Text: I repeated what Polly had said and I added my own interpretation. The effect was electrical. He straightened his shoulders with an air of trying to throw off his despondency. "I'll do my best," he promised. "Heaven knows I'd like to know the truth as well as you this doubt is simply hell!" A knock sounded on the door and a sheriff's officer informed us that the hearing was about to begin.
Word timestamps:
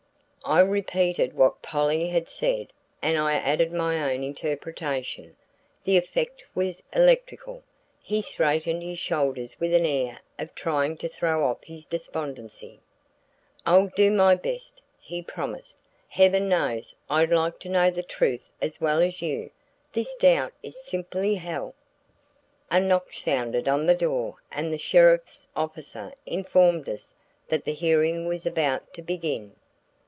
I 0.43 0.61
repeated 0.61 1.33
what 1.33 1.61
Polly 1.61 2.07
had 2.09 2.27
said 2.27 2.69
and 2.99 3.15
I 3.15 3.35
added 3.35 3.71
my 3.71 4.11
own 4.11 4.23
interpretation. 4.23 5.35
The 5.83 5.97
effect 5.97 6.43
was 6.55 6.81
electrical. 6.93 7.61
He 8.01 8.23
straightened 8.23 8.81
his 8.81 8.97
shoulders 8.97 9.59
with 9.59 9.71
an 9.71 9.85
air 9.85 10.19
of 10.39 10.55
trying 10.55 10.97
to 10.97 11.07
throw 11.07 11.45
off 11.45 11.63
his 11.63 11.85
despondency. 11.85 12.79
"I'll 13.67 13.89
do 13.95 14.09
my 14.09 14.33
best," 14.33 14.81
he 14.99 15.21
promised. 15.21 15.77
"Heaven 16.09 16.49
knows 16.49 16.95
I'd 17.07 17.31
like 17.31 17.59
to 17.59 17.69
know 17.69 17.91
the 17.91 18.01
truth 18.03 18.41
as 18.63 18.81
well 18.81 18.99
as 18.99 19.21
you 19.21 19.51
this 19.93 20.15
doubt 20.15 20.53
is 20.63 20.83
simply 20.83 21.35
hell!" 21.35 21.75
A 22.71 22.79
knock 22.79 23.13
sounded 23.13 23.67
on 23.67 23.85
the 23.85 23.95
door 23.95 24.37
and 24.51 24.73
a 24.73 24.79
sheriff's 24.79 25.47
officer 25.55 26.13
informed 26.25 26.89
us 26.89 27.13
that 27.47 27.63
the 27.63 27.73
hearing 27.73 28.25
was 28.27 28.47
about 28.47 28.91
to 28.95 29.03
begin. 29.03 29.55